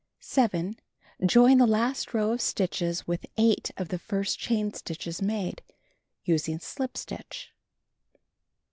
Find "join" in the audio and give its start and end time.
1.27-1.59